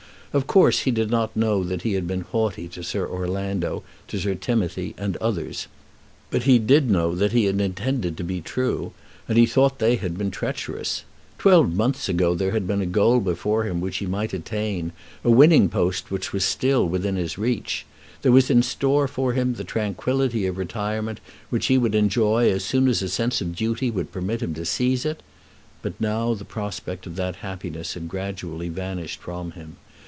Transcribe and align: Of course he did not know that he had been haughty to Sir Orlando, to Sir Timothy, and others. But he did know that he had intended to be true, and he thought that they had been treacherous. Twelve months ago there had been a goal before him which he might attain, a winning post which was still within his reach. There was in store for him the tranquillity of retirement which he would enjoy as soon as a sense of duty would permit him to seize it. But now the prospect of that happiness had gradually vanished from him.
Of 0.33 0.47
course 0.47 0.79
he 0.83 0.91
did 0.91 1.09
not 1.11 1.35
know 1.35 1.61
that 1.65 1.81
he 1.81 1.91
had 1.91 2.07
been 2.07 2.21
haughty 2.21 2.69
to 2.69 2.85
Sir 2.85 3.05
Orlando, 3.05 3.83
to 4.07 4.17
Sir 4.17 4.33
Timothy, 4.33 4.95
and 4.97 5.17
others. 5.17 5.67
But 6.29 6.43
he 6.43 6.57
did 6.57 6.89
know 6.89 7.13
that 7.15 7.33
he 7.33 7.43
had 7.43 7.59
intended 7.59 8.15
to 8.15 8.23
be 8.23 8.39
true, 8.39 8.93
and 9.27 9.37
he 9.37 9.45
thought 9.45 9.79
that 9.79 9.85
they 9.85 9.95
had 9.97 10.17
been 10.17 10.31
treacherous. 10.31 11.03
Twelve 11.37 11.73
months 11.75 12.07
ago 12.07 12.33
there 12.33 12.51
had 12.51 12.65
been 12.65 12.79
a 12.81 12.85
goal 12.85 13.19
before 13.19 13.65
him 13.65 13.81
which 13.81 13.97
he 13.97 14.05
might 14.05 14.31
attain, 14.33 14.93
a 15.21 15.29
winning 15.29 15.67
post 15.67 16.09
which 16.11 16.31
was 16.31 16.45
still 16.45 16.87
within 16.87 17.17
his 17.17 17.37
reach. 17.37 17.85
There 18.21 18.31
was 18.31 18.49
in 18.49 18.63
store 18.63 19.09
for 19.09 19.33
him 19.33 19.55
the 19.55 19.65
tranquillity 19.65 20.45
of 20.47 20.57
retirement 20.57 21.19
which 21.49 21.65
he 21.65 21.77
would 21.77 21.93
enjoy 21.93 22.49
as 22.49 22.63
soon 22.63 22.87
as 22.87 23.01
a 23.01 23.09
sense 23.09 23.41
of 23.41 23.53
duty 23.53 23.91
would 23.91 24.13
permit 24.13 24.41
him 24.41 24.53
to 24.53 24.63
seize 24.63 25.03
it. 25.03 25.23
But 25.81 25.99
now 25.99 26.35
the 26.35 26.45
prospect 26.45 27.05
of 27.05 27.17
that 27.17 27.35
happiness 27.43 27.95
had 27.95 28.07
gradually 28.07 28.69
vanished 28.69 29.19
from 29.19 29.51
him. 29.51 29.75